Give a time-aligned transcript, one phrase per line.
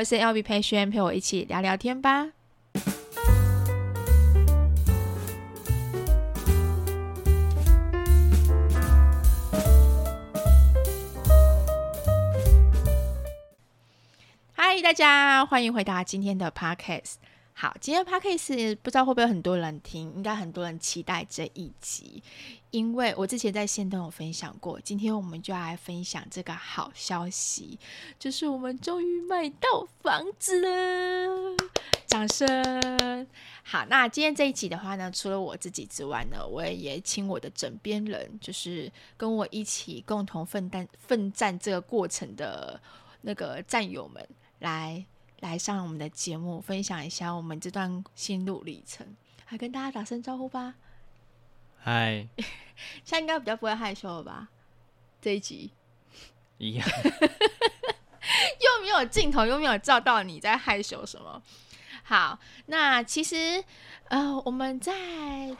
[0.00, 2.30] 我是 LB 培轩，陪我一起聊聊天吧。
[14.52, 17.16] 嗨，大家欢迎回到今天的 Podcast。
[17.60, 22.22] 好，今天 Podcast 不知道会不会很多人听，应该很多人期待这一集，
[22.70, 24.80] 因为我之前在线都有分享过。
[24.80, 27.78] 今天我们就要来分享这个好消息，
[28.18, 31.54] 就是我们终于买到房子了，
[32.06, 33.28] 掌声！
[33.62, 42.80] 好，那今天这一集的话呢，除了我自己之外呢，我也请我的枕边人，就是跟我一起共同奋战奋战这个过程的
[43.20, 44.26] 那个战友们
[44.60, 45.04] 来。
[45.40, 50.74] 来上我们的节目，分享一下我们这段心路历程，还跟大家打声招呼吧。
[51.78, 52.26] 嗨，
[53.04, 54.48] 现在应该比较不会害羞了吧？
[55.20, 55.72] 这一集
[56.58, 56.86] 一样，
[58.60, 61.42] 又没有镜头，又没有照到你在害羞什么。
[62.02, 63.64] 好，那其实
[64.08, 65.56] 呃，我们在。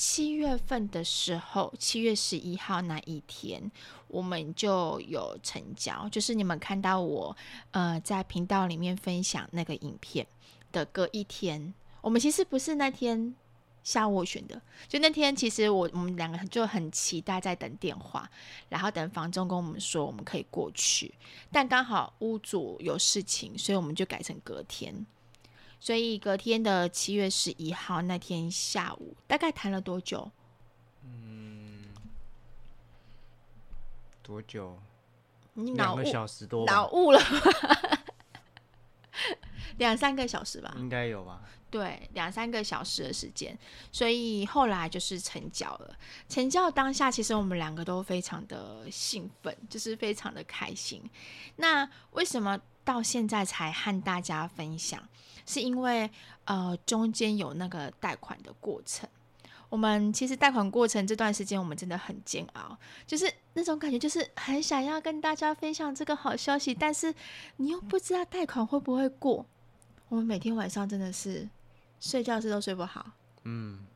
[0.00, 3.68] 七月份的时候，七月十一号那一天，
[4.06, 6.08] 我们就有成交。
[6.08, 7.36] 就是你们看到我
[7.72, 10.24] 呃在频道里面分享那个影片
[10.70, 13.34] 的隔一天，我们其实不是那天
[13.82, 18.30] 下午选的，就那天其实我我们两个就很期待在等电话，
[18.68, 21.12] 然后等房东跟我们说我们可以过去，
[21.50, 25.04] 但刚好屋主有事情，所以我们就改成隔天。
[25.80, 30.30] 所以隔天的七月十一号那天下午，大概谈了多久？
[31.04, 31.88] 嗯，
[34.22, 34.78] 多久？
[35.54, 37.20] 你脑两个小时多，脑雾了，
[39.78, 40.74] 两三个小时吧？
[40.78, 41.40] 应该有吧？
[41.70, 43.58] 对，两三个小时的时间。
[43.92, 45.96] 所以后来就是成交了。
[46.28, 51.02] 成交当下，其实我们两个都非常的兴奋，就是非常的开心。
[51.56, 55.08] 那为什么到现在才和大家分享？
[55.48, 56.10] 是因为
[56.44, 59.08] 呃中间有那个贷款的过程，
[59.70, 67.14] 我们其实贷款过程这段时间我们真的很煎熬，就是那种感觉，就是很想要跟大家分享这个好消息，但是
[67.56, 69.46] 你又不知道贷款会不会过。
[70.10, 71.48] 我们每天晚上真的是
[71.98, 73.12] 睡觉是都睡不好。
[73.44, 73.86] 嗯，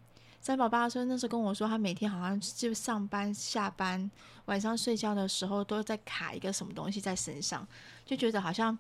[0.41, 4.11] 三宝爸说那时候跟我说，他每天好像就上班下班，
[4.47, 7.69] 晚上睡觉的时候都在卡一个什么东西在身上，
[8.07, 8.79] 就觉得好像。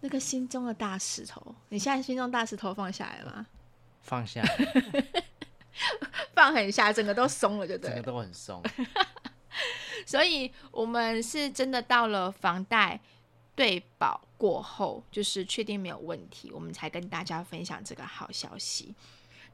[0.00, 3.46] 那个心中的大石头，你现在心中大石头放下来了吗？
[4.02, 4.42] 放下，
[6.34, 8.62] 放很下，整个都松了，就对，整个都很松。
[10.06, 13.00] 所以，我们是真的到了房贷
[13.54, 18.94] 对保过后，就是确定没有问题，我们才跟大家分享这个好消息。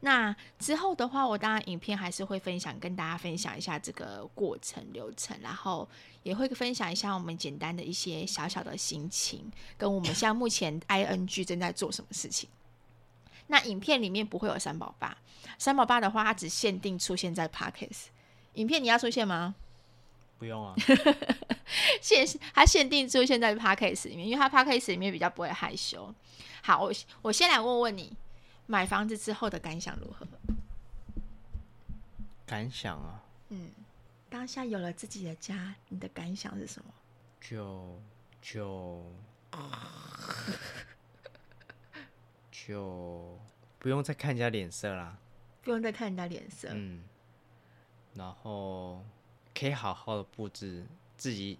[0.05, 5.87] 那之后的话，我当然影片还是会分享，跟大家分享一下这个过程流程，然后
[6.23, 12.49] 也会分享一下我们简单的一些小小的心情，跟我们现在目前 ing 正在做什么事情。
[13.47, 15.17] 那影片里面不会有三宝爸，
[15.57, 18.07] 三宝爸的话，它只限定出现在 Podcast。
[18.55, 19.55] 影片你要出现吗？
[20.37, 20.75] 不用啊，
[22.01, 26.13] 限它限定出现在 Podcast 里面，因为它 Podcast 里面比较不会害羞。
[26.61, 26.91] 好，我
[27.21, 28.11] 我先来问问你。
[28.65, 30.25] 买房子之后的感想如何？
[32.45, 33.71] 感想啊，嗯，
[34.29, 36.93] 当下有了自己的家，你的感想是什么？
[37.41, 38.01] 就
[38.41, 39.03] 就
[42.51, 43.39] 就
[43.79, 45.17] 不用再看人家脸色啦，
[45.61, 47.03] 不用再看人家脸色，嗯，
[48.13, 49.03] 然后
[49.53, 50.85] 可以好好的布置
[51.17, 51.59] 自己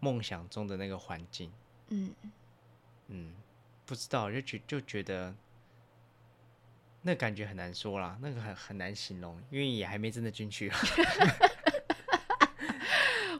[0.00, 1.50] 梦想中的那个环境，
[1.88, 2.14] 嗯
[3.08, 3.34] 嗯，
[3.86, 5.34] 不知道就觉就觉得。
[7.06, 10.72] 那感觉很难说啦，那个很很难形容，因为也还没真的进去。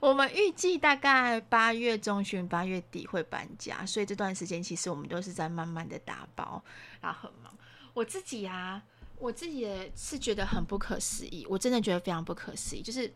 [0.03, 6.63] 我们预计大概八月中旬、八月底会搬家，所以这段时间其实我们都是在慢慢的打包，
[7.01, 7.51] 然后很忙。
[7.95, 8.83] 我自己啊，
[9.19, 12.83] 我自己也是觉得很不可思议，我真的觉得非常不可思议。
[12.83, 13.11] 就是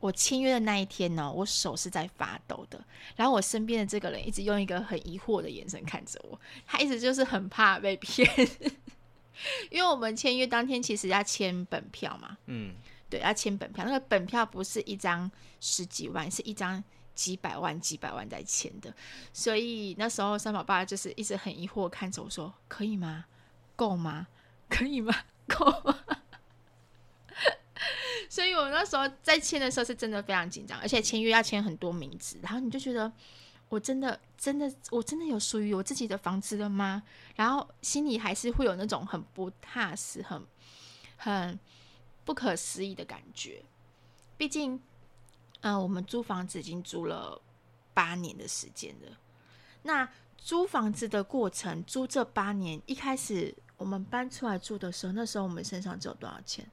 [0.00, 2.84] 我签约的那一天呢，我手是在发抖的，
[3.16, 8.28] 然后我身边的这个人一直用一个很疑惑的眼神看着我，他一直就是很怕被骗。
[9.70, 12.74] 因为我们签约当天其实要签本票嘛，嗯，
[13.10, 13.84] 对，要签本票。
[13.84, 16.82] 那个本票不是一张十几万，是一张
[17.14, 18.94] 几百万、几百万在签的。
[19.32, 23.24] 所以那时候三宝爸就是一直很疑惑看着我说：“可以吗？
[23.76, 24.26] 够吗？
[24.68, 25.14] 可以吗？
[25.48, 25.98] 够吗？”
[28.30, 33.12] 所以我那时候在签的时候是真的非常紧张，而且签约要签很多名字，然后你就觉得。
[33.74, 37.02] 我真的，真的，我真的有属于我自己的房子了吗？
[37.34, 40.40] 然后心里还是会有那种很不踏实、很
[41.16, 41.58] 很
[42.24, 43.64] 不可思议的感觉。
[44.36, 44.76] 毕竟，
[45.62, 47.40] 嗯、呃，我们租房子已经租了
[47.92, 49.18] 八年的时间了。
[49.82, 56.64] 那租房子的过程，租这八年，一开始我们搬出来住的时候，那时候我们身上只有多少钱？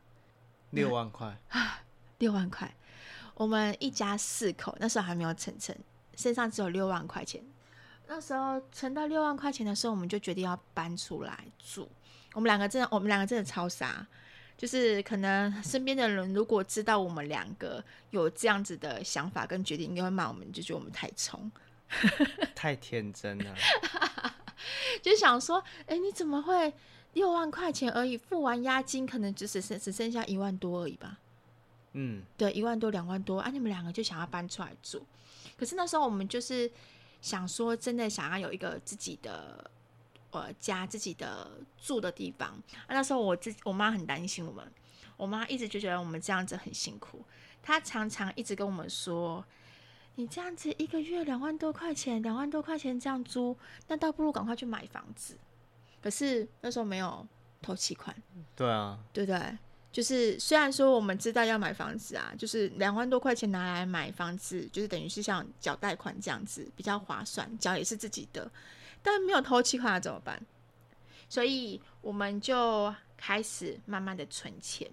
[0.70, 1.82] 六万块啊，
[2.20, 2.72] 六万块。
[3.34, 5.76] 我们一家四口，那时候还没有晨晨，
[6.16, 7.44] 身上只有六万块钱。
[8.08, 11.90] 那时候存到六万块钱的时候，我们就决定要搬出来住。
[12.34, 14.06] 我们两个真的，我们两个真的超傻，
[14.58, 21.52] 就是可能身边的人如果知道我们两个有这样子的想法跟决定，应该会骂我们，就觉得我们太冲。
[22.56, 23.56] 太天真了，
[25.02, 26.74] 就想说，哎，你怎么会
[27.14, 28.18] 六万块钱而已？
[28.18, 31.18] 付完押金，可能只剩只剩下一万多而已吧？
[31.94, 33.50] 嗯，对，一万多两万多啊！
[33.52, 35.06] 你们两个就想要搬出来住，
[35.62, 36.70] 可是那时候我们就是
[37.22, 39.70] 想说，真的想要有一个自己的
[40.32, 42.50] 呃家，自己的住的地方。
[42.88, 44.72] 啊，那时候我自我妈很担心我们，
[45.18, 47.24] 我妈一直就觉得我们这样子很辛苦，
[47.62, 49.46] 她常常一直跟我们说。
[50.16, 53.56] 你这样子一个月两万多块钱，两万多块钱这样租，
[53.88, 55.38] 那倒不如赶快去买房子。
[56.02, 57.28] 可是那时候没有
[57.62, 58.16] 头期款，
[58.56, 59.58] 对啊，对不对？
[59.92, 68.50] 就是虽然说我们知道要买房子啊，就是两万多块钱拿来买房子，就是等于是像缴贷款这样子比较划算，缴也是自己的，
[69.04, 70.42] 但没有头期款怎么办？
[71.28, 74.90] 所以我们就开始慢慢的存钱。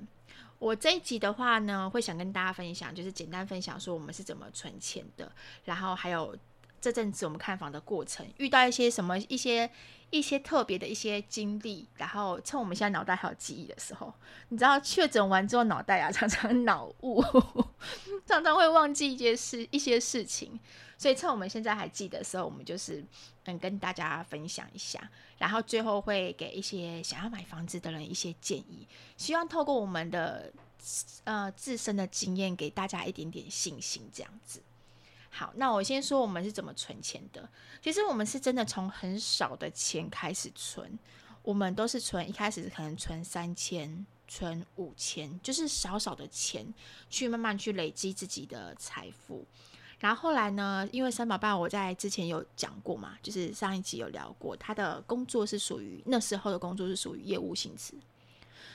[0.58, 5.30] 我这一集的话呢，会想跟大家分享，就是简单分享说我们是怎么存钱的，
[5.64, 6.36] 然后还有
[6.80, 9.70] 这阵子我们看房的过程，遇到一些什么一些
[10.10, 14.12] 一些特别的一些经历，然后趁我们现在脑袋还有记忆的时候，
[14.48, 17.22] 你知道确诊完之后脑袋啊常常脑雾，
[18.26, 20.58] 常常会忘记一些事一些事情。
[20.96, 23.04] 所以趁我们现在还记得的时候，我们就是
[23.44, 25.08] 嗯跟大家分享一下，
[25.38, 28.84] 然后最后会给一些想要买房子的人一些建议，
[29.16, 30.52] 希望透过我们的
[31.22, 34.60] 呃自身的经验，给大家一点点信心，这样子。
[35.30, 37.48] 好，那我先说我们是怎么存钱的。
[37.82, 40.98] 其实我们是真的从很少的钱开始存，
[41.42, 46.72] 我们都是存一开始可能存三千、存五千，就是少少的钱
[47.08, 49.44] 去慢慢去累积自己的财富。
[50.00, 57.94] 然后后来呢，因为三宝爸我在之前有讲过嘛，就是上一集有聊过，他的工作是属于那时候的工作是属于业务性质，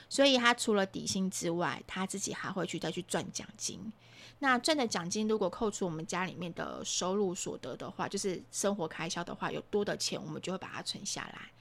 [0.10, 3.92] 所以他除了底薪之外，他自己还会去再去赚奖金。
[4.40, 11.52] 那赚的奖金如果扣除我们家里面的收入所得的话，就是生活开销的话，有多的钱我们就会把它存下来。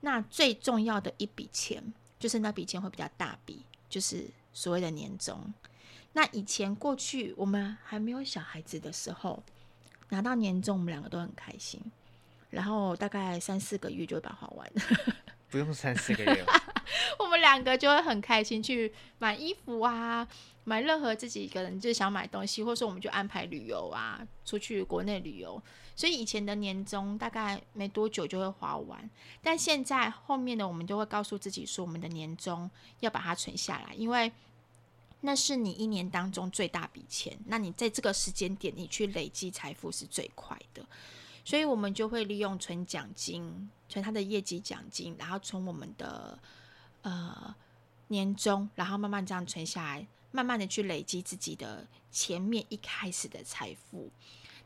[0.00, 5.40] 那最重要的一笔钱，就是那笔钱会比较大笔，就是所谓的年终。
[6.12, 9.42] 那以前过去我们还没有小孩子的时候，
[10.08, 11.80] 拿到年终，我们两个都很开心。
[12.50, 14.72] 然后大概三四个月就会把它花完。
[15.54, 16.44] 不用三四个月，
[17.16, 20.26] 我们两个就会很开心去买衣服啊，
[20.64, 25.62] 买任何自己一个人就想买东西，或者说我们就安排旅游啊，出去国内旅游。
[25.94, 29.08] 所以以前的年终大概没多久就会花完，
[29.40, 32.68] 但现在后面的我们就会告诉自己说，我们的年终
[32.98, 34.32] 要把它存下来，因为。
[35.26, 40.84] 那是你一年当中最大笔钱，那你在这个时间点，你去累积财富是最快的，
[41.44, 46.38] 所以我们就会利用存奖金，存他的业绩奖金，然后存我们的
[47.02, 47.54] 呃
[48.08, 54.10] 年终，然后慢慢这样存下来，慢慢的去累积自己的前面一开始的财富。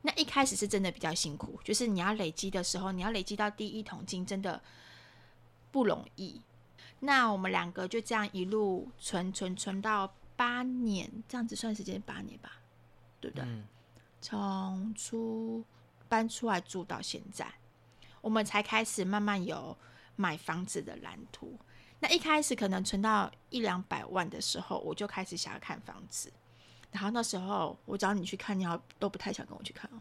[0.03, 4.63] 那一开始是真的比较辛苦，就是你要累积的时候，你要累积到第一桶金，真的
[5.73, 6.41] 不容易。
[7.01, 10.13] 那我们两个就这样一路存存存到。
[10.39, 12.61] 八年这样子算时间八年吧，
[13.21, 13.45] 对不对？
[14.21, 15.65] 从、嗯、出
[16.09, 17.47] 搬出来住到现在，
[18.21, 19.77] 我们才开始慢慢有
[20.17, 21.59] 买房子的蓝图。
[22.01, 26.33] 那一开始可能存到一两百万的时候，我就开始想要看房子。
[26.91, 30.01] 然后那时候我找你去看，你好都不太想跟我去看哦。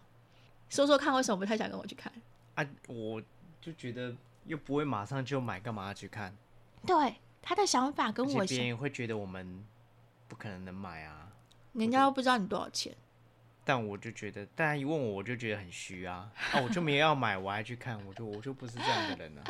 [0.70, 2.12] 说说看，为什么不太想跟我去看？
[2.56, 3.22] 啊，我
[3.62, 6.36] 就觉得又不会马上就买，干嘛要去看？
[6.86, 9.66] 对，他的想法跟我别人会觉得我们。
[10.30, 11.32] 不可能能买啊！
[11.72, 12.94] 人家又不知道你多少钱。
[13.68, 16.32] 但我就觉得，大家一问我，我就觉得很虚啊！
[16.54, 19.44] 啊，我就没要买，我还去看，我就我就不是这样的人了、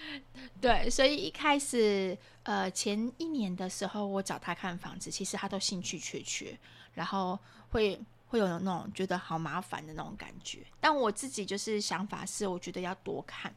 [0.58, 6.58] 对，所以一开始，呃，前一年的时候，我找他看房子，其实他都兴趣缺缺，
[6.94, 10.60] 然后会会有那种觉得好麻烦的那种感觉。
[10.80, 13.54] 但我自己就是想法是，我觉得要多看。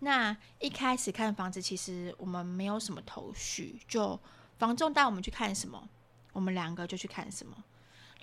[0.00, 4.18] 那一开始看房子，其实我们没有什么头绪，就
[4.58, 5.88] 房仲带我们去看什么。
[6.32, 7.56] 我们两个就去看什么，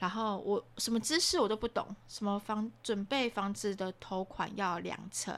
[0.03, 5.33] 然后我什么知识我都不懂，什么房准备房子的头款要两成，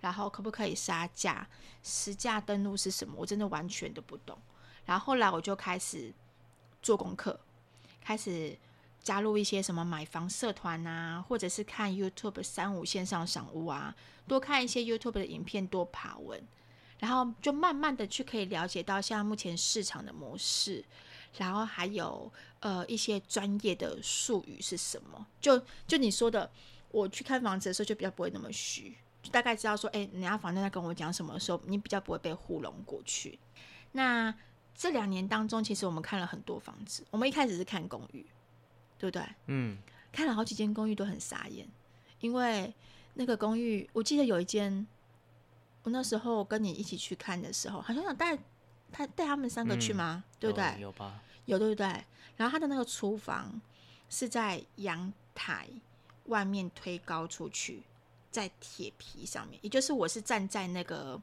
[0.00, 1.46] 然后可不可以杀价，
[1.84, 4.36] 实价登录是什么，我真的完全都不懂。
[4.84, 6.12] 然后后来我就开始
[6.82, 7.38] 做功课，
[8.00, 8.58] 开始
[9.00, 13.94] 加入一些什么买房社团啊，或者是看 YouTube 三五线上赏屋啊，
[14.26, 16.42] 多看一些 YouTube 的影片，多爬文，
[16.98, 20.84] 然后就慢慢的去可以了解到现在目前市场的模式，
[21.36, 25.26] 然后还有呃一些专业的术语是什么。
[25.40, 26.50] 就就你说的，
[26.90, 33.38] 我去看房子的时候就比较不会那么虚，就大概知道说，哎，人家房东在跟我讲什么的时候，你比较不会被糊弄过去。
[33.92, 34.34] 那
[34.74, 37.04] 这两年当中，其实我们看了很多房子。
[37.10, 38.24] 我们一开始是看公寓，
[38.98, 39.22] 对不对？
[39.46, 39.78] 嗯，
[40.10, 41.68] 看了好几间公寓都很傻眼，
[42.20, 42.72] 因为
[43.14, 44.86] 那个公寓，我记得有一间，
[45.82, 48.38] 我那时候跟你一起去看的时候，好像想带
[48.92, 50.24] 他带他们三个去吗？
[50.26, 50.64] 嗯、对不对？
[50.74, 51.22] 有，有吧？
[51.46, 51.86] 有对不对？
[52.36, 53.60] 然后他的那个厨房
[54.08, 55.68] 是在阳台
[56.26, 57.82] 外面推高出去，
[58.30, 61.20] 在铁皮上面，也就是我是站在那个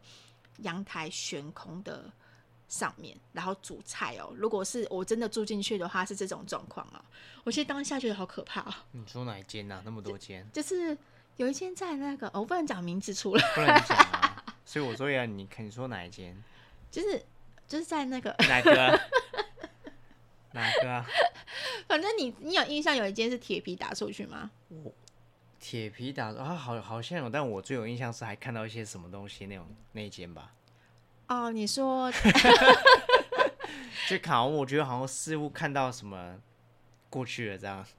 [0.57, 2.11] 阳台悬空的。
[2.69, 4.33] 上面，然后煮菜哦。
[4.35, 7.01] 如果是我真的住进去的话，是这种状况啊。
[7.45, 8.73] 我其实当下觉得好可怕哦。
[8.91, 9.81] 你说哪一间啊？
[9.85, 10.45] 那么多间？
[10.51, 10.97] 就，就是
[11.37, 14.43] 有一间在那个，我不能讲名字出来，不能讲啊。
[14.65, 16.35] 所以我说呀，你看你说哪一间？
[16.91, 17.23] 就是
[17.67, 18.99] 就是在那个哪个？
[20.53, 21.05] 哪个啊？
[21.87, 24.49] 反正你你有印象有一间是铁皮打出去吗？
[24.69, 24.91] 我
[25.59, 30.53] 铁皮打啊，好好像有，但我最有印象是还看到一些什么东西那种那一间吧。
[31.27, 32.11] 哦，你说，
[34.07, 36.39] 就好像我觉得好像似乎看到什么
[37.09, 37.85] 过去了这样。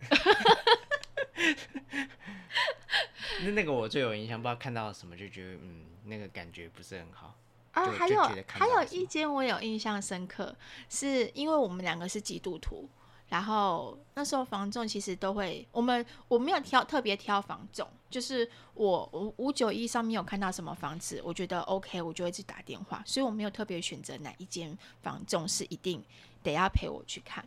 [3.40, 7.36] 那那个我最有印象，不知道看到什么就觉得嗯，那个感觉不是很好。
[7.78, 10.54] 啊，还有还有一间我有印象深刻，
[10.88, 12.88] 是因为我们两个是基督徒。
[13.28, 26.02] 然后那时候房仲其实都会，我们我没有挑特别挑房仲，就是我五五九一上面有看到什么房子，我觉得 OK，我就会去打电话，所以我没有特别选择哪一间房仲是一定
[26.42, 27.46] 得要陪我去看。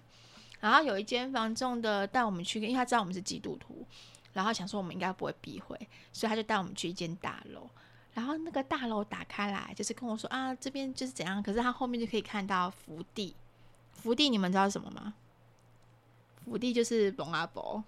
[0.59, 3.83] 然后有一间房仲的带我们去，因为他知道我们是基督徒，
[4.33, 5.75] 然后想说我们应该不会避讳，
[6.13, 7.67] 所以他就带我们去一间大楼。
[8.13, 13.35] 然后那个大楼打开来，就是跟我说啊，这边就是怎样，可是他后面就可以看到福地，
[13.93, 15.13] 福地你们知道什么吗？
[16.43, 17.83] 福地就是龙阿伯，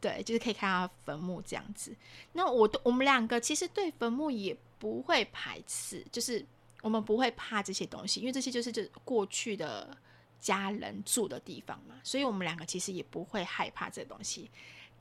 [0.00, 1.94] 对，就是可以看到坟墓这样子。
[2.32, 6.44] 那我我们两个其实对坟墓也不会排斥，就是
[6.82, 9.94] 我们不会怕这些东西，因为这些就是就过去的
[10.40, 14.50] 家人住的地方嘛，所以我们两个其实也不会害怕这东西。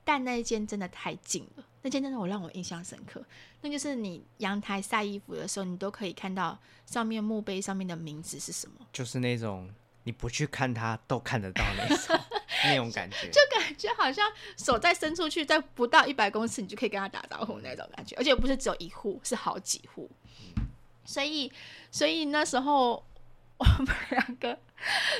[0.05, 3.21] 但那一间真的太近了，那间真的我让我印象深刻。
[3.59, 9.69] 那就是你阳台晒衣服的时候，你都可以看到上面墓碑上面的名字是什么，就是那种
[10.03, 12.17] 你不去看它都看得到那种。
[12.63, 14.25] 那种感觉，就感觉好像
[14.57, 20.09] 手再伸出去，在不到一百公尺，你就可以跟他打招呼那种感觉，而且不是只有一户，是好几户。
[21.03, 21.51] 所以，
[21.91, 23.05] 所以那时候
[23.57, 24.57] 我们两个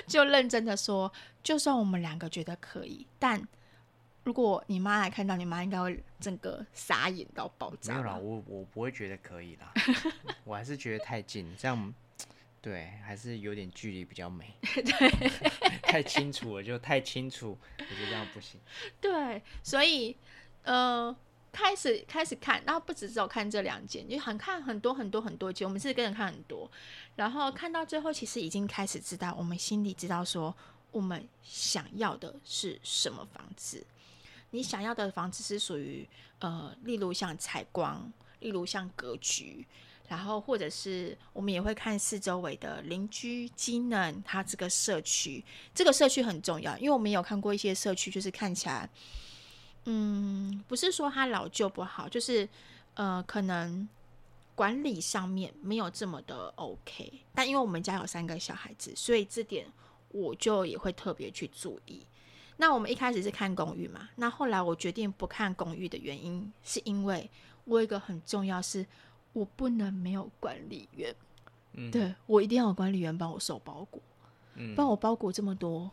[0.07, 1.11] 就认真的说，
[1.43, 3.47] 就算我们两个觉得可以，但
[4.25, 7.93] 如果你妈来看到，你妈应该会整个傻眼到爆炸。
[7.93, 9.71] 没有啦，我我不会觉得可以啦，
[10.43, 11.93] 我还是觉得太近，这样。
[12.59, 14.51] 对，还是有点距离比较美。
[14.73, 15.29] 对，
[15.83, 18.59] 太清楚了，就太清楚，我觉得这样不行。
[18.99, 20.17] 对，所以
[20.63, 21.15] 呃，
[21.51, 26.67] 开始开始看，然后不只只有看这两间，就很看很多很多很多间，我们是跟着看很多，
[27.15, 30.57] 然后看到最后，其实已经开始知道，我们心里知道说，
[30.89, 33.85] 我们想要的是什么房子。
[34.55, 36.07] 你想要的房子是属于
[36.39, 39.65] 呃，例如像采光，例如像格局。
[40.07, 45.43] 然后，或者是我们也会看四周围的邻居机能，它这个社区，
[45.73, 48.87] 这个社区很重要，因为我们有看过一些社区，就是看起来，
[49.85, 52.47] 嗯，不是说它老旧不好，就是
[52.93, 53.89] 呃，可能
[54.53, 57.11] 管理上面没有这么的 OK。
[57.33, 59.65] 但因为我们家有三个小孩子，所以这点
[60.09, 62.05] 我就也会特别去注意。
[62.57, 67.29] 那我们一开始是看公寓嘛，那后来我决定不看公寓的原因，是因为
[67.65, 68.85] 我有一个很重要是。
[69.35, 71.13] 我不能没有管理员，
[71.73, 74.01] 嗯、对，我一定要有管理员帮我收包裹，
[74.53, 75.91] 嗯，帮我包裹这么多，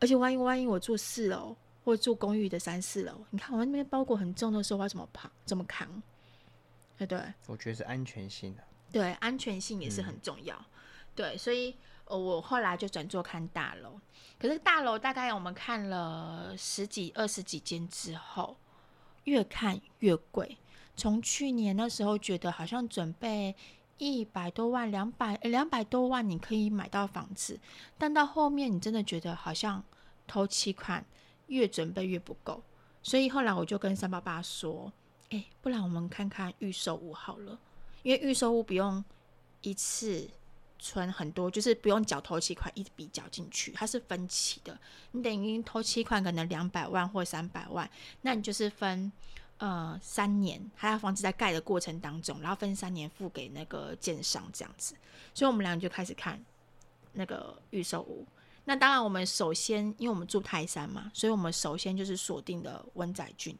[0.00, 6.02] 而且万一万一我住四楼或者住公寓的三四楼，你看我那边包裹很重的时候，我要怎么扛怎么扛？
[6.98, 10.64] 对对，我觉得是安全性的，对，安全性也是很重要，嗯、
[11.14, 13.98] 对，所以呃我后来就转做看大楼，
[14.38, 18.56] 可是大楼大概我们看了十几二十几间之后，
[19.24, 20.56] 越看越贵。
[20.96, 23.54] 从去年那时候觉得好像准备
[23.98, 27.58] 一百多万、两百两百多万你可以买到房子，
[27.98, 29.82] 但到后面你真的觉得好像
[30.26, 31.04] 头期款
[31.48, 32.62] 越准备越不够，
[33.02, 34.92] 所以后来我就跟三八八说
[35.30, 37.58] ：“哎，不然我们看看预售屋好了，
[38.02, 39.04] 因为预售屋不用
[39.62, 40.28] 一次
[40.84, 44.78] 存很多，就是不用缴头期款一笔缴进去，它是分期的。
[45.12, 49.10] 你等于头期款可能两百万或三百万，那你就是分
[49.56, 54.94] 呃三年，还有房子在盖的过程当中，然后分三年付给那个建商这样子。
[55.32, 56.38] 所以我们两个就开始看
[57.14, 58.26] 那个预售屋。
[58.66, 63.56] 那当然，我们首先因为我们住泰山嘛，所以我们首先就是锁定的温仔圳。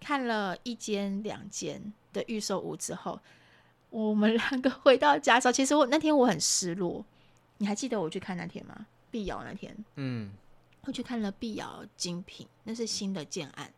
[0.00, 3.20] 看了一间两间的预售屋之后，
[3.90, 7.04] 我们两个回到家的时候， 其实我那天我很失落。
[7.58, 8.86] 你还记得我去看那天吗？
[9.10, 10.32] 碧瑶那天，嗯，
[10.82, 13.70] 我去看了碧瑶精品，那是新的建案，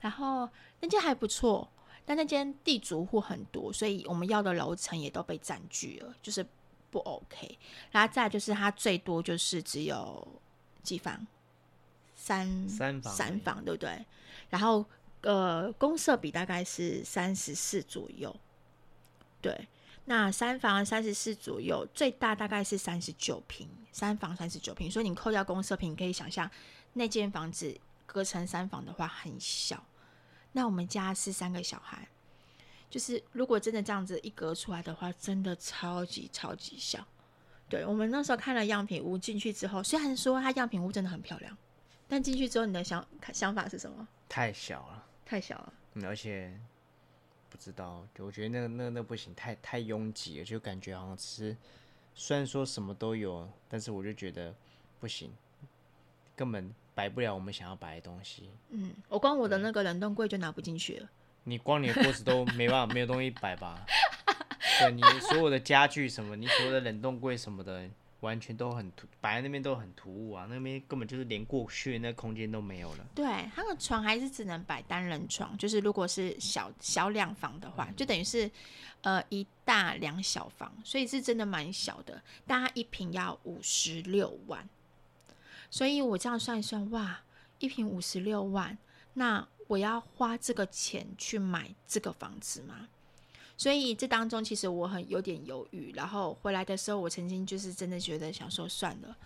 [0.00, 0.48] 然后
[0.80, 1.68] 那间还不错，
[2.06, 6.46] 但那间地主户很多，所以我们要的楼层也都被占据了，就是
[6.90, 7.58] 不 OK。
[7.90, 10.26] 然后再就是它最多就是只有
[10.82, 11.26] 几房，
[12.14, 14.06] 三三房三房，对不对？
[14.48, 14.84] 然后。
[15.24, 18.34] 呃，公设比大概是三十四左右，
[19.42, 19.68] 对，
[20.06, 26.50] 那三房三十四左右，最大大概是三十九平，三房三十九平，所以你扣掉公设坪，你可以想象
[26.94, 29.84] 那间房子隔成三房的话很小。
[30.52, 32.06] 那我们家是三个小孩，
[32.88, 37.04] 就是如果真的这样子一隔出来的话，真的超级超级小。
[37.68, 41.56] 对，我们那时候看了样品屋进去之后，虽然说它样品屋真的很漂亮，
[42.06, 44.06] 但进去之后你的想想法是什么？
[44.28, 45.06] 太小了。
[45.24, 46.52] 太小了，嗯，而且
[47.52, 51.54] 不知道，就我觉得那那那不行，太太拥挤了，就感觉好像吃
[52.14, 54.54] 虽然说什么都有，但是我就觉得
[54.98, 55.30] 不行，
[56.34, 58.48] 根本摆不了我们想要摆的东西。
[58.70, 61.10] 嗯，我光我的那个冷冻柜就拿不进去了。
[61.44, 63.84] 你光你的锅子都没办法，没有东西摆吧？
[64.80, 67.86] 对，你所有的家具什么，你所有的冷冻柜什么的。
[68.22, 70.46] 完全都很突，摆在那边都很突兀啊！
[70.48, 73.06] 那边根本就是连过去那空间都没有了。
[73.14, 78.48] 对，他的床还是只能摆单人床，就是如果是小小两房的话，就等于是
[79.02, 82.22] 呃一大两小房，所以是真的蛮小的。
[82.46, 84.68] 但它一平要五十六万，
[85.68, 87.22] 所以我这样算一算，哇，
[87.58, 88.78] 一平五十六万，
[89.14, 92.88] 那我要花这个钱去买这个房子吗？
[93.62, 99.16] 所以这当中其实我很有点犹豫，然后回来的时候，我曾经就是真的觉得想说算了，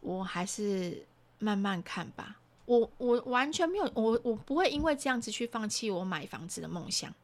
[0.00, 1.06] 我还是
[1.38, 2.40] 慢慢看吧。
[2.64, 7.14] 我我完全没有，我我不会因为这样子去放弃我买房子的梦想，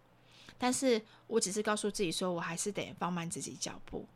[0.57, 4.07] 但是我只是告诉自己说，我还是得放慢自己脚步。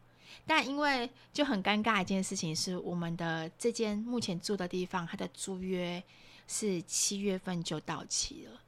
[0.46, 6.00] 但因为就很尴尬一件事情是，我们的这间目前住的地方，它的租约
[6.46, 8.60] 是七月份就到期了。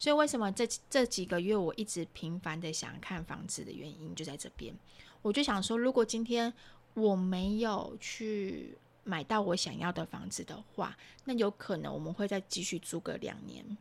[0.00, 4.74] 所以为什么这这几个月我一直频繁的想看房子的原因就在这边，
[5.20, 6.52] 我就想说，如果今天
[6.94, 13.76] 我没有去买到我想要的房子的话，那有可能我们会再继续租个两年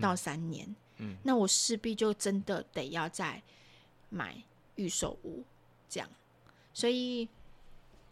[0.00, 3.42] 到三年，嗯，那我势必就真的得要再
[4.10, 4.40] 买
[4.76, 5.42] 预售屋
[5.88, 6.08] 这样，
[6.72, 7.28] 所以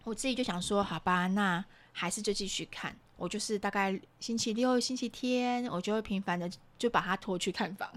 [0.03, 2.96] 我自己就想说，好吧，那还是就继续看。
[3.16, 7.88] 我就是大概星期六、星期天，我就会频繁的就把他拖去看房。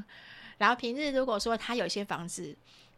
[0.58, 2.56] 然后平日如果说他有些房子，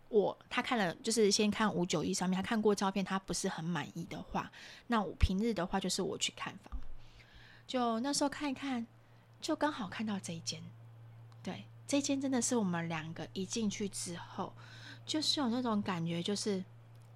[0.09, 4.51] 我他看了就是先看五九一上面，他看过照片，他不是很满意的话，
[4.87, 6.71] 那我平日的话就是我去看房。
[7.65, 8.85] 就那时候看一看，
[9.41, 10.61] 就刚好看到这一间。
[11.41, 14.53] 对，这间真的是我们两个一进去之后，
[15.05, 16.63] 就是有那种感觉，就是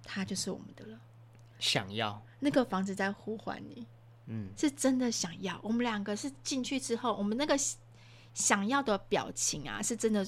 [0.04, 0.98] 他就是我们的了。
[1.58, 3.86] 想要那个房子在呼唤你。
[4.26, 5.58] 嗯，是真的想要。
[5.62, 7.56] 我们两个是进去之后，我们那个
[8.34, 10.26] 想要的表情啊，是真的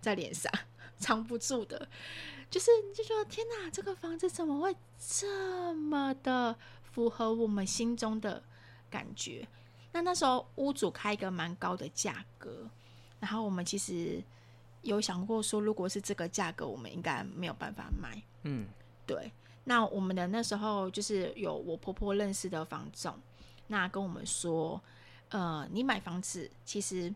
[0.00, 0.52] 在脸上
[0.98, 1.88] 藏不住的。
[2.50, 6.56] 就是就说天哪，这个房子怎么会这么的
[6.92, 8.42] 符合我们心中的
[8.88, 9.46] 感觉？
[9.92, 12.68] 那那时候屋主开一个蛮高的价格，
[13.18, 14.22] 然后我们其实
[14.82, 18.22] 有想过说，如果是这个价格，我们应该没有办法买。
[18.42, 18.68] 嗯，
[19.06, 19.32] 对。
[19.64, 23.18] 那我们的那时候就是有我婆婆认识的房总，
[23.68, 24.80] 那跟我们说，
[25.30, 27.12] 呃，你买房子其实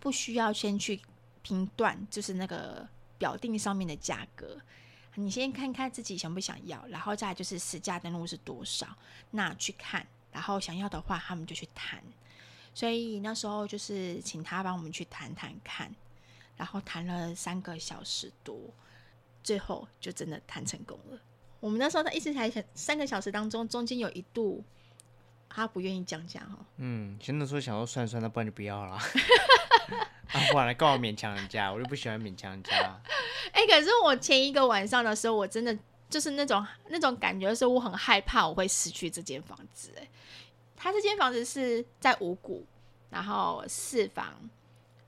[0.00, 1.00] 不需要先去
[1.42, 4.60] 评断，就是那个表定上面的价格，
[5.14, 8.88] 你先看看自己想不想要，然后再就是实价登录是多少，
[9.30, 12.02] 那去看，然后想要的话，他们就去谈。
[12.74, 15.94] 所以那时候就是请他帮我们去谈谈看，
[16.56, 18.58] 然后谈了三个小时多，
[19.42, 21.18] 最后就真的谈成功了。
[21.60, 24.62] 我们那时候在一直才三个小时当中，中间有一度
[25.48, 26.58] 他不愿意降价哈。
[26.76, 28.98] 嗯，真的说想说算算，那不然就不要了。
[30.32, 33.00] 啊，不然来告我勉强人家，我就不喜欢勉强人家。
[33.52, 35.76] 哎、欸，可是我前一个晚上的时候，我真的
[36.10, 39.92] 就是那种那种感觉，是我很害怕我会失去这间房子。
[39.98, 40.08] 哎，
[40.76, 42.66] 他这间房子是在五谷，
[43.08, 44.34] 然后四房，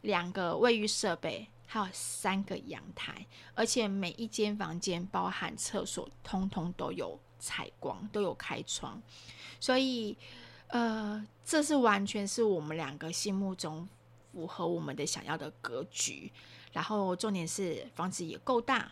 [0.02, 8.98] 两个卫浴设备，还有三个阳台，而且每一间房间包含厕所，通通都有采光，都有开窗，
[9.60, 10.16] 所以
[10.68, 13.86] 呃，这是完全是我们两个心目中
[14.32, 16.32] 符合我们的想要的格局。
[16.72, 18.90] 然后重点是房子也够大，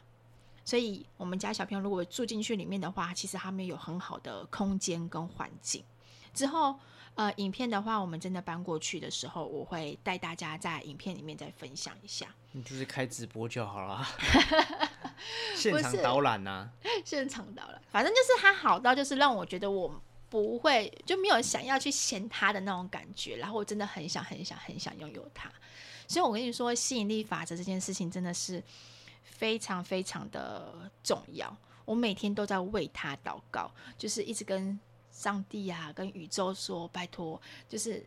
[0.62, 5.82] 所以我们家小朋友如果住进去里面的话，其实他们有很好的空间跟环境。
[6.34, 6.78] 之后。
[7.16, 12.26] 呃，影片的话，我们真的搬过去的时候，我会带大家在影片里面再分享一下。
[12.52, 14.06] 你就是开直播就好了，
[15.56, 16.70] 现场导览呐、啊，
[17.06, 19.98] 现场导览，反正就是它好到就是让我觉得我
[20.28, 25.50] 不会就没有想要去嫌它的那种感觉，然后我真的很想很想很想拥有它。
[26.06, 28.62] 所以我跟你说，吸引力法则这件事情真的是
[29.22, 31.56] 非常非常的重要。
[31.86, 34.78] 我每天都在为他祷告，就是一直跟。
[35.16, 38.04] 上帝啊，跟宇宙说，拜托，就是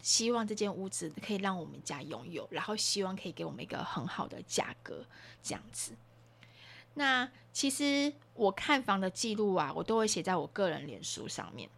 [0.00, 5.04] 希望这间屋子可以让我们家拥有，然后希望可以给我们一个很好的价格，
[5.42, 5.92] 这样子。
[6.94, 11.68] 那其实我看房的记录啊，我都会写在我个人脸书上面。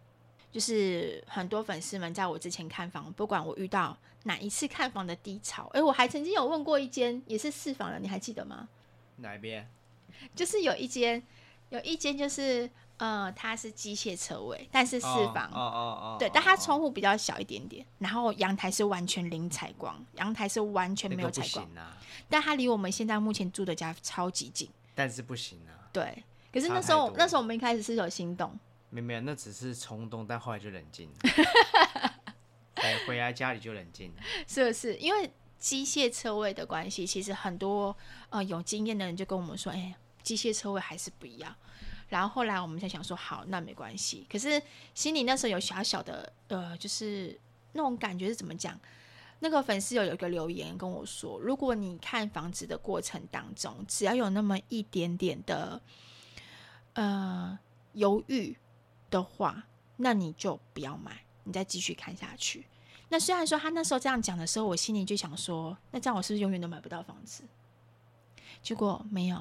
[0.51, 8.69] 就是很多粉丝们在我之前看房，不管我遇到哪一次看房的低潮，哎，我还曾经有问过一间也是四房的，你还记得吗？
[9.15, 9.67] 哪一边？
[10.35, 11.23] 就是有一间，
[11.69, 12.69] 有一间就是。
[12.97, 21.95] 呃，它是机械车位，但是四房，哦哦哦，对，但它窗户比较小一点点，然后阳台是完全零采光，阳台是完全没有采光，啊、
[22.27, 28.57] 但它离我们现在目前住的家超级近，但是不行啊，对，可是那时候那时候我们一开始是有心动，
[28.89, 32.13] 没没有，那只是冲动，但后来就冷静了，
[32.81, 34.95] 回回来家里就冷静了， 是不是？
[34.95, 37.95] 因为机械车位的关系，其实很多
[38.31, 41.55] 呃有经验的人就跟我们说，哎、欸，机械车位还是不一样。
[42.09, 44.25] 然后后来我们才想说，好，那没关系。
[44.31, 44.61] 可是
[44.93, 47.39] 心里那时候有小小的，呃，就是
[47.73, 48.79] 那种感觉是怎么讲？
[49.39, 55.79] 那个粉丝有有一个留言跟我说，如果你看房子的过程当中，只要有那么一点点的，
[56.93, 57.59] 呃，
[57.93, 58.57] 犹豫
[59.11, 59.65] 的话，
[59.97, 62.65] 那你就不要买，你再继续看下去。
[63.09, 67.43] 那虽然说他那时候这样讲的时候，我心里就想说，那这样我是不是永远都买不到房子？
[68.63, 69.39] 结果没有。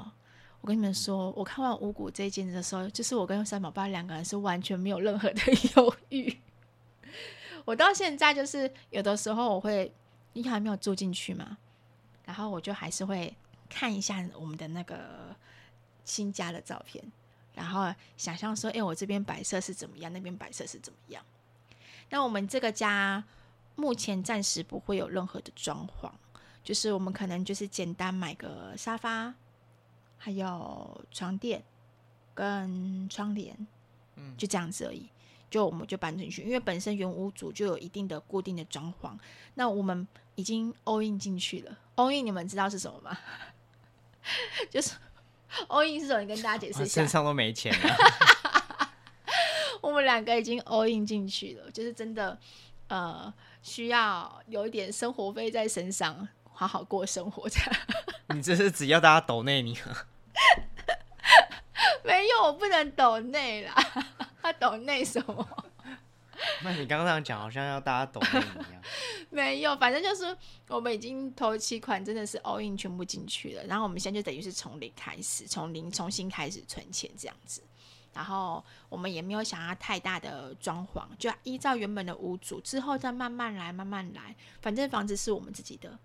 [0.66, 5.40] 我跟你们说，我看完五谷这一间的时候，就是我跟三宝爸两个人是完全没有任何的
[5.76, 6.37] 犹豫。
[7.64, 9.94] 我到现在就是有的时候我会，
[10.33, 11.57] 你还没有住进去嘛，
[12.24, 13.33] 然后我就还是会
[13.70, 15.37] 看一下我们的那个
[16.05, 17.05] 新家的照片，
[17.55, 21.24] 然后想象说，哎，我这边摆设是怎么样，那边摆设是怎么样。
[22.11, 23.22] 那我们这个家
[23.76, 26.11] 目前暂时不会有任何的装潢，
[26.64, 29.33] 就是我们可能就是简单买个沙发。
[30.18, 31.62] 还有床垫
[32.35, 33.57] 跟窗帘，
[34.16, 35.09] 嗯，就这样子而已。
[35.48, 39.16] 就我们就搬进去，因为本身原屋主就有一定的固定的装潢，
[39.55, 41.79] 那我们已经 all in 进去了。
[41.94, 43.16] all in 你们知道是什么吗？
[44.68, 44.94] 就是
[45.68, 46.20] all in 是什么？
[46.20, 46.94] 你跟大家解释一下。
[47.00, 47.96] 身上都没钱了。
[49.81, 52.37] 我们两个已经 all in 进去了，就是真的，
[52.88, 57.71] 呃，需要有一点生活费在身上，好好过生活这样。
[58.35, 59.79] 你这是只要大家抖内你？
[62.03, 63.75] 没有，我不能抖内啦。
[64.40, 65.64] 他抖内什么？
[66.62, 68.83] 那你刚刚讲，好像要大家抖内一样。
[69.31, 70.37] 没有，反正就是
[70.69, 77.62] 我们已经投期款真的是 all in 全部进去了，然后我们现在就等于是从零开始，从零重新开始存钱这样子。
[78.12, 84.35] 然后我们也没有想要太大的装潢，就依照原本的屋主，之后再慢慢来，慢慢来。
[84.62, 85.99] 反正房子是我们自己的，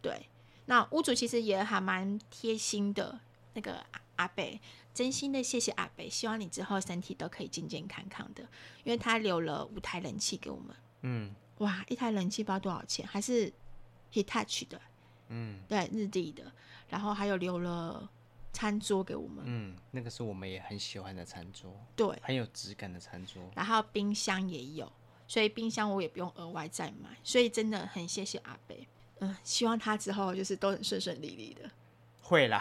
[0.00, 0.28] 对。
[0.66, 3.20] 那屋主其实也还蛮贴心的，
[3.54, 4.60] 那个阿阿北，
[4.92, 8.42] 真心的谢谢阿北，希望你之后身体都可以健健康康的，
[8.84, 13.50] 因为他留了五台冷气给我们，嗯，哇，一台冷气不知道多少钱，还是
[14.12, 14.78] Hitachi 的，
[15.28, 16.52] 嗯，对，日立的，
[16.90, 18.06] 然后还有留了
[18.52, 24.92] 餐桌给我们，嗯，那个是我们也很喜欢的餐桌，对，很有质感的餐桌，然后冰箱也有，
[25.26, 28.86] 所以冰箱我也不用额外再买，所以真的很谢谢阿北。
[29.20, 31.68] 嗯，希望他之后就是都很顺顺利利的。
[32.20, 32.60] 会啦，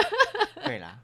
[0.64, 0.98] 会啦，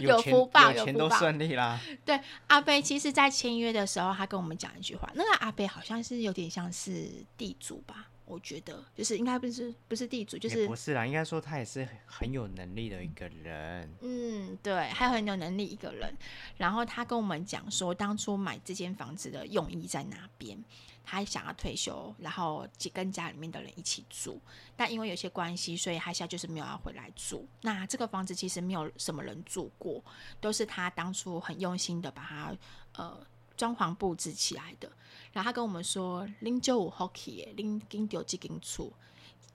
[0.00, 1.78] 有福报，有钱都顺利啦。
[2.04, 8.08] 对，阿贝其实，在签约的时候，他跟我们讲一句话，那个阿贝好像是有点像是地主吧。
[8.24, 13.92] 我觉得就是应该不是不是地主，就是不是啦，应该说他也是很有能力的一个人。
[14.02, 16.12] 嗯，对，还有很有能力一个人。
[16.56, 20.56] 然后他跟我们讲说，当初买这间房子的用意在哪边？
[21.04, 24.40] 他想要退休，然后跟家里面的人一起住。
[24.76, 27.48] 但因为有些关系，所以他现在就是没有要回来住。
[27.62, 30.02] 那这个房子其实没有什么人住过，
[30.40, 32.56] 都是他当初很用心的把它
[32.94, 34.90] 呃装潢布置起来的。
[35.32, 38.92] 然后他跟我们说，零九五 hockey，零零九几斤厝，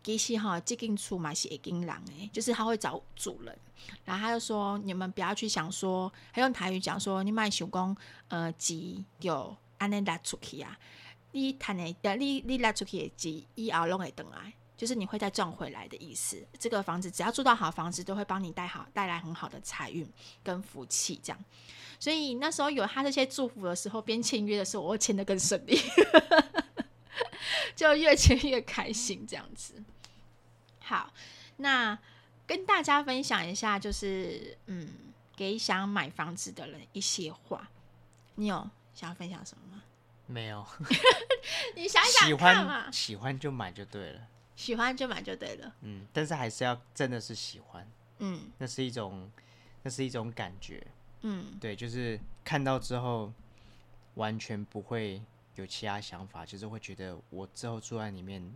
[0.04, 3.58] 其实哈，这间厝嘛是会经人诶，就是他会找主人。
[4.04, 7.96] 然后他就说，你们不要去想说，他用台语讲说，你买手工
[8.30, 10.78] 呃钱就安尼拉出去啊，
[11.36, 16.42] 你谈的你你拉出去的钱以后拢会等来，就是你会再赚回来的意思。
[16.58, 20.10] 这个房子只要住到好房子，都会帮你带好带来很好的财运
[20.42, 21.46] 跟福气这样。
[22.00, 25.78] 所以那时候有他这些祝福的时候，边签约的时候，我会签得更顺利，
[27.76, 29.84] 就越签越开心这样子。
[30.80, 31.12] 好，
[31.58, 32.00] 那
[32.48, 34.88] 跟大家分享一下，就是嗯，
[35.36, 37.70] 给想买房子的人一些话。
[38.36, 39.84] 你有想要分享什么吗？
[40.28, 40.66] 没有。
[41.76, 44.28] 你想想看嘛，喜欢喜欢就买就对了。
[44.56, 45.76] 喜欢就买就对了。
[45.82, 47.88] 嗯，但是还是要真的是喜欢。
[48.20, 49.30] 嗯，那是一种，
[49.84, 50.86] 那是一种感觉。
[51.22, 53.32] 嗯，对，就是看到之后
[54.16, 55.22] 完全不会
[55.56, 58.54] 有其他想法，就是会觉得我之后住在里面。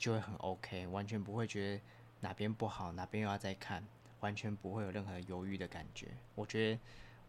[0.00, 1.82] 就会很 OK，完全不会觉得
[2.20, 3.82] 哪边不好，哪边又要再看，
[4.20, 6.06] 完全不会有任何犹豫的感觉。
[6.36, 6.80] 我觉得，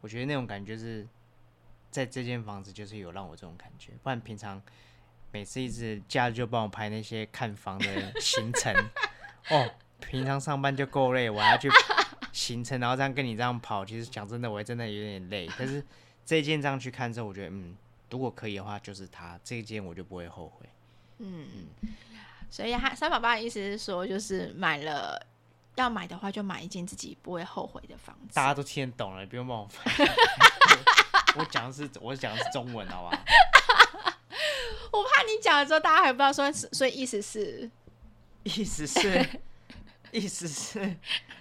[0.01, 1.07] 我觉得那种感觉是
[1.91, 3.93] 在这间房子就是有让我这种感觉。
[4.03, 4.61] 不然平常
[5.31, 8.73] 每次一直假日就帮我拍那些看房的行程，
[9.49, 11.69] 哦，平常上班就够累，我还要去
[12.31, 15.49] 行程，然后这样跟你这样跑，其实讲真的，我也真的有点累。
[15.57, 15.83] 但是
[16.25, 17.75] 这一间这样去看之后，我觉得嗯，
[18.09, 20.69] 如果可以的话，就是它这一间我就不会后悔。
[21.19, 21.93] 嗯嗯。
[22.51, 25.23] 所以，他三宝爸的意思是说，就是买了
[25.75, 28.33] 要买的话，就买一间自己不会后悔的房子。
[28.33, 29.85] 大家都听得懂了，不用帮我翻。
[31.37, 33.23] 我讲的是，我讲的是中文，好不好？
[34.91, 37.69] 我怕你讲了之后，大家还不知道说，所以意思是，
[38.43, 39.25] 意思是，
[40.11, 40.95] 意思是，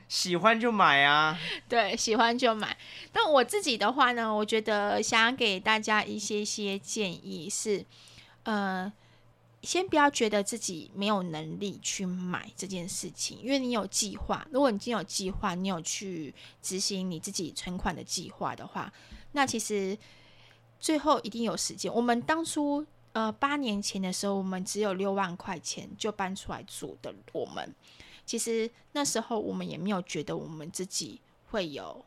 [0.08, 1.38] 喜欢就买啊。
[1.68, 2.76] 对，喜欢就买。
[3.12, 7.84] 但我自己的话呢，我觉得想给大家一些些建议是，
[8.44, 8.92] 呃。
[9.60, 14.46] 先不要觉得自己没有能力去买这件事情，因为你有计划。
[14.52, 18.90] 如果你已经有计划，你有去执行你自己存款的计划的话，
[19.38, 19.96] 那其实
[20.80, 21.92] 最后一定有时间。
[21.94, 27.72] 我们当初呃八年前的时候，我们只有六万块钱就搬出来住的，我们
[28.26, 31.20] 其实那时候我们也没有觉得我们自己
[31.50, 32.04] 会有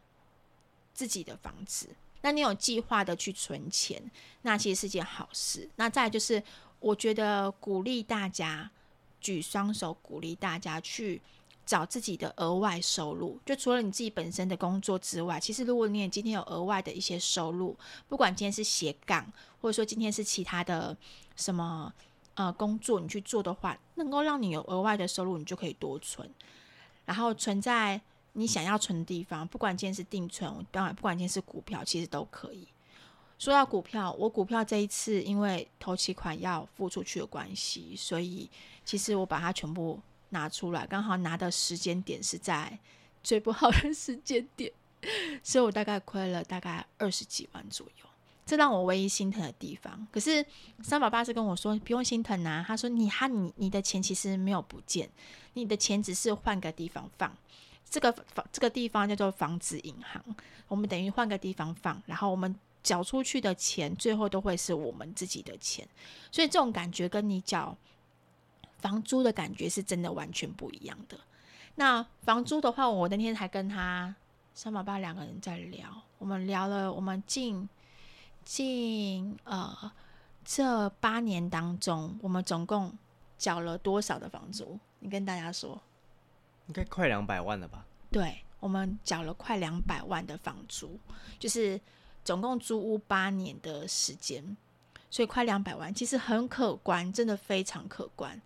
[0.94, 1.88] 自己的房子。
[2.22, 5.70] 那你有计划的去存钱，那其实是件好事。
[5.78, 6.44] 那再就是。
[6.82, 8.72] 我觉得鼓励大家
[9.20, 11.22] 举双手，鼓励大家去
[11.65, 13.39] 找自己的额外收入。
[13.45, 17.76] 就除了你自己本身的工作之外，其实如果你也今天有额外的一些收入，
[18.08, 19.26] 不管今天是斜杠，
[19.62, 20.95] 或者说今天是其他的
[21.36, 21.93] 什么
[22.36, 26.30] 呃工作，你去做的话，能够让你有额外的收入，你就可以多存，
[27.06, 28.00] 然后存在
[28.34, 29.47] 你想要存的地方。
[29.47, 32.67] 不管今天是定存，当然不管今天是股票，其实都可以。
[33.38, 38.47] 说到股票，我股票这一次因为头期款要付出去的关系，所以
[38.86, 40.00] 其实我把它全部
[40.32, 42.78] 拿出来，刚好拿的时间点是在
[43.24, 44.70] 最不好的时间点，
[45.41, 48.06] 所以我大概亏了大概二十几万左右，
[48.46, 50.06] 这让我唯一心疼的地方。
[50.12, 50.46] 可是
[50.82, 55.10] 三宝爸是跟我说不用心疼啊，他说你哈你你的钱其实没有不见，
[55.54, 57.32] 你的钱只是换个地方放，
[57.89, 60.24] 这个房这个地方叫做房子银行，
[60.67, 62.54] 我们等于换个地方放，然后我们。
[62.84, 65.88] 缴出去的钱，最后都会是我们自己的钱，
[66.32, 67.78] 所以这种感觉跟你缴
[68.82, 71.17] 房租的感觉是真的完全不一样的。
[71.76, 74.13] 那房租的话，我那天还跟他
[74.54, 77.70] 三宝爸两个人在聊，我们聊了我们近
[78.44, 79.91] 近呃
[80.44, 82.98] 这八年当中，我们总共
[83.38, 84.80] 缴了多少的房租？
[85.00, 85.82] 你跟大家说，
[86.67, 87.86] 应该快两百万了吧？
[88.12, 91.00] 对，我们缴了快两百万的房租，
[91.39, 91.80] 就是。
[92.24, 94.56] 总共租屋八年的时间，
[95.10, 98.39] 所以快两百万，其实很可观，真的非常可观，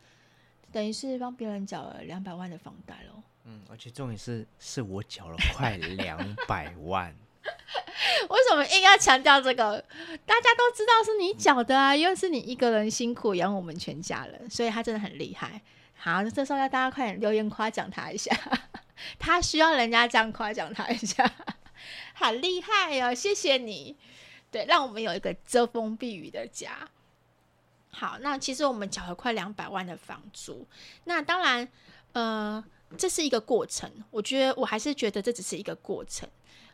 [0.75, 3.23] 等于是帮别人缴了两百万的房贷喽。
[3.45, 7.15] 嗯，而且重点是，是我缴了快 两百万。
[8.27, 9.79] 为什么硬要强调这个？
[10.25, 15.61] 大家都知道是你缴的啊，因为是你一个人辛苦养我们全家人，所以他真的很厉害。
[15.95, 18.37] 好，这时候要大家快点留言夸奖他一下，
[19.17, 21.31] 他需要人家这样夸奖他一下。
[22.15, 23.15] 好厉害哦！
[23.15, 23.95] 谢谢你，
[24.51, 26.89] 对，让我们有一个遮风避雨的家。
[27.97, 30.67] 好，那其实我们缴了快两百万的房租。
[31.05, 31.65] 那当然，
[32.11, 32.61] 呃，
[32.97, 33.89] 这是一个过程。
[34.11, 36.27] 我觉得，我还是觉得这只是一个过程。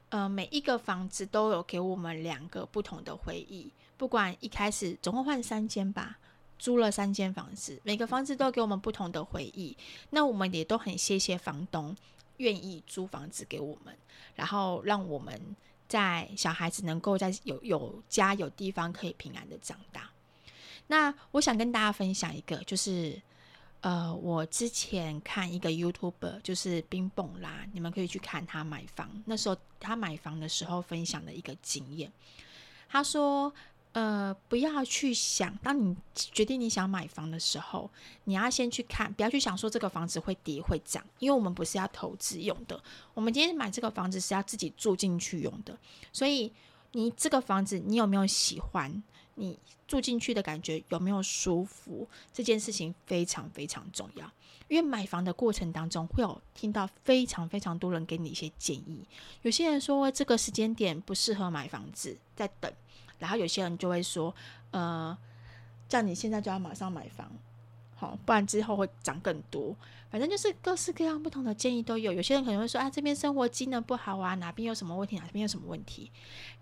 [0.09, 3.71] 呃，每一个房子都有给我们两个不同的回忆。
[3.97, 6.17] 不管一开始总共换三间吧，
[6.57, 9.77] 租了三间房子，每个房子都给我们不同的回忆。
[10.09, 11.95] 那我们也都很谢谢房东。
[12.37, 13.95] 愿意租房子给我们，
[14.33, 15.55] 然后让我们
[15.87, 20.09] 在小孩子能够在有有家有地方可以平安的长大。
[20.91, 23.17] 那我想跟大家分享一个，就是
[23.79, 29.09] 呃，我之前看一个 YouTuber，就是冰蹦啦，你们可以去看他买房。
[29.25, 32.11] 那时候他买房的时候分享的一个经验，
[32.89, 33.53] 他说
[33.95, 37.89] ：“呃，不要去想，当你决定你想买房的时候，
[38.25, 45.73] 你要先去看，不要去想说这个房子会跌会涨，因为我们不是要投资用的，我们今天买这个房子是要自己住进去用的。
[46.11, 46.51] 所以
[46.91, 49.01] 你这个房子你有没有喜欢？”
[49.35, 49.57] 你
[49.91, 52.07] 住进去的感觉有没有舒服？
[52.31, 54.25] 这件事情非常非常重要，
[54.69, 59.05] 因为买房的过程当中会有听到非常非常多人给你一些建议。
[59.41, 62.71] 有些人说这个时间点不适合买房子，在等；
[63.19, 64.33] 然后有些人就会说，
[64.71, 65.17] 呃，
[65.89, 67.29] 叫你现在就要马上买房，
[67.97, 69.75] 好，不然之后会涨更多。
[70.09, 72.13] 反正就是各式各样不同的建议都有。
[72.13, 76.09] 有些人可能会说啊，这边生活机能不好啊，哪边有什么问题，哪边有什么问题。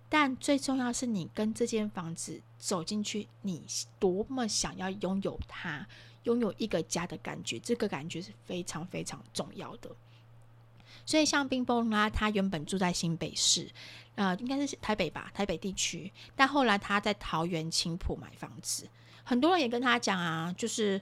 [0.09, 3.63] 但最重要是你跟这间房子走进去，你
[3.99, 5.87] 多么想要拥有它，
[6.23, 9.91] 拥有一个家的感觉，这个感觉是非常非常重要的。
[11.05, 13.69] 所以像冰崩啦，他原本住在新北市，
[14.15, 18.89] 呃，应该是台北吧，台北地区，但后来他在桃园青埔买房子，
[19.23, 20.99] 很多人也跟他讲啊，就是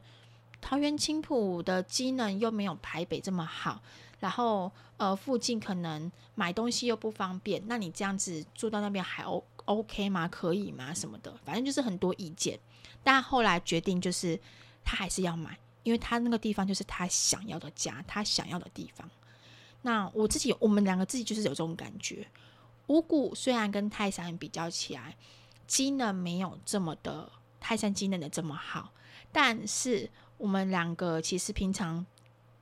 [0.61, 3.81] 桃园青埔的机能又没有台北这么好。
[4.19, 10.27] 然后，呃，附近可能买东西又不方便，那你这样子住到那边还 O OK 吗？
[10.27, 10.91] 可以吗？
[10.93, 12.59] 什么的，反正就是很多意见。
[13.03, 14.39] 但后来决定就是
[14.83, 19.07] 他还是要买，因为他那个地方就是他想要的家，他想要的地方。
[19.83, 22.27] 那我自己，我们两个自己就是有这种感觉。
[22.87, 25.15] 五股虽然跟泰山比较起来，
[25.67, 28.91] 机能没有这么的泰山机能的这么好，
[29.31, 32.03] 但是我们两个其实平常，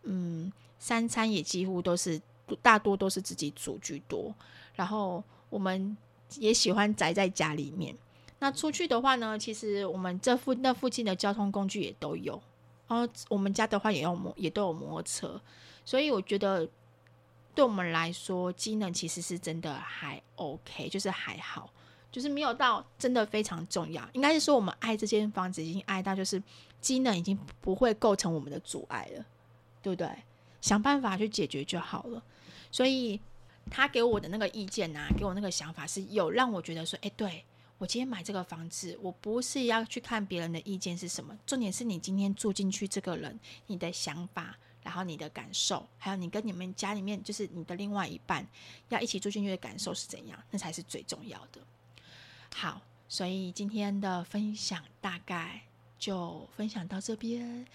[0.03, 0.51] 嗯。
[0.85, 2.21] 三餐也几乎都是
[2.61, 4.31] 大多都是自己煮居多，
[4.75, 5.97] 然后我们
[6.37, 7.97] 也喜欢宅在家里面。
[8.37, 12.39] 那出去的话呢，其实我们这附那附近的交通工具也都有，
[12.87, 15.41] 然后我们家的话也有摩也都有摩托车，
[15.83, 16.69] 所以我觉得
[17.55, 21.67] 对我们来说，机能其实是真的还 OK，就是还好，
[22.11, 24.07] 就是没有到真的非常重要。
[24.13, 26.39] 应该是说我们爱这间房子已经爱到就是
[26.79, 29.25] 机能已经不会构成我们的阻碍了，
[29.81, 30.07] 对不对？
[30.65, 32.23] 想办法去解决就好了，
[32.71, 33.21] 所以
[33.69, 37.45] 他给我的那个意见呐、啊，给我那个想法是有让我觉得说，哎，对，
[37.77, 48.43] 我今天买这个房子，我不是要去看别人的意见是什么，重点是你今天住进去这个人，你的想法，然后你的感受，还有你跟你们家里面就是你的另外一半
[48.89, 51.61] 要一起住进去的感受是怎样，那才是最重要的。
[52.55, 55.61] 好，所以今天的分享大概
[55.99, 57.67] 就分享到这边。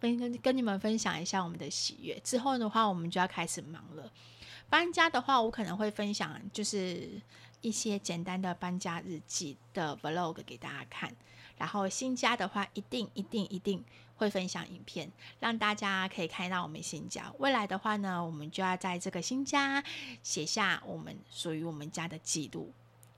[0.00, 2.18] 跟跟跟你们分享一下我们的喜悦。
[2.24, 4.10] 之后的话，我们就要开始忙了。
[4.68, 7.20] 搬家的话，我可能会分享就是
[7.60, 11.14] 一些简单的搬家日记的 vlog 给大家看。
[11.58, 13.84] 然后新家的话，一定一定一定
[14.16, 15.10] 会分享影片，
[15.40, 17.30] 让大家可以看到我们新家。
[17.38, 19.82] 未来的话呢，我们就要在这个新家
[20.22, 22.72] 写下我们属于我们家的记录。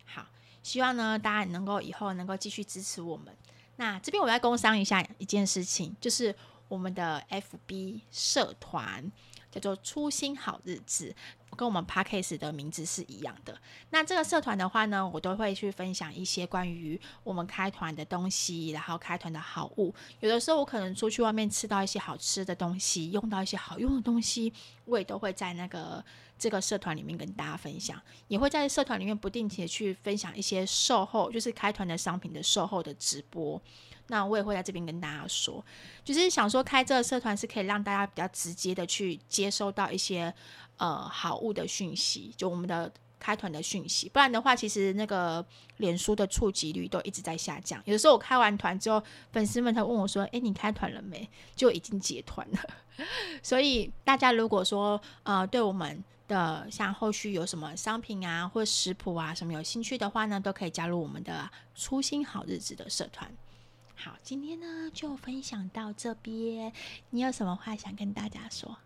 [0.07, 0.27] 好，
[0.63, 3.37] 希望呢大家能够以后能够继续支持我们。
[3.77, 6.35] 那这边我要工商一下一件事情，就是。
[6.73, 9.13] 我们的 FB 社团
[9.51, 11.15] 叫做“初心好日子”，
[11.55, 13.61] 跟我们 Podcast 的名字是一样的。
[13.91, 19.95] 那这个社团的话呢，我都会去分享一些关于我们开团的东西，然后开团的好物。
[20.21, 24.51] 有的时候我可能出去外面吃到一些好吃的东西，用到一些好用的东西，
[24.87, 26.03] 我也都会在那个
[26.39, 28.01] 这个社团里面跟大家分享。
[28.29, 33.61] 也会在社团里面不定期的去分享一些售后，就是开团的商品的售后的直播。
[34.09, 35.65] 那我也会在这边跟大家说，
[36.05, 40.33] 就是想说开这个社团是可以让大家比较直接的去接收到一些
[40.77, 44.09] 呃好物的讯息，就我们的开团的讯息。
[44.09, 45.45] 不然的话，其实那个
[45.77, 47.81] 脸书的触及率都一直在下降。
[47.85, 52.59] 有的时候我开完团之后，粉丝们他问我说：“诶，你开团了没？”就已经结团了。
[53.43, 63.33] 所以大家如果说呃对我们的像后续有什么商品啊或食谱啊什么有兴趣的话呢，都可以加入我们的初心好日子的社团。
[63.95, 66.73] 好，今天呢就分享到这边。
[67.11, 68.77] 你有什么话想跟大家说？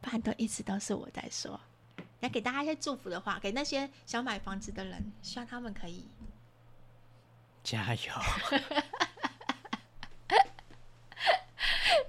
[0.00, 1.60] 不然都一直都是我在说。
[2.20, 6.08] 来给大家一些祝福的话，给那些想买房子的人，希望他们可以
[7.62, 8.00] 加油。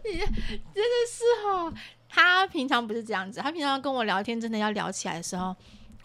[0.03, 1.73] 你真的是哦，
[2.07, 5.55] 他平常不是这样子，他平常跟我聊天，真的要聊起来的时候。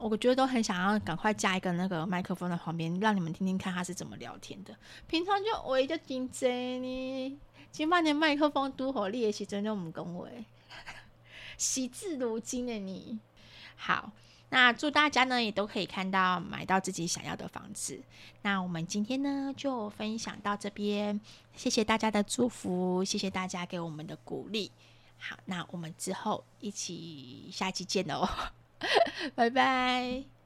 [0.01, 4.75] 我觉得都很想要赶快加一个那个麦克风在旁边，让你们听听看他是怎么聊天的。
[5.07, 7.39] 平常就我就紧张呢，
[7.71, 10.45] 今晚连麦克风都好练习，真的我们恭维，
[11.59, 13.19] 喜字如金的你。
[13.77, 14.11] 好，
[14.49, 18.03] 那祝大家呢也都可以看到买到自己想要的房子。
[18.43, 21.21] 那我们今天呢就分享到这边，
[21.55, 24.73] 谢谢大家的祝福，谢谢大家给我们的鼓励。
[25.19, 28.27] 好，那我们之后一起下期见喽，
[29.35, 30.40] 拜拜。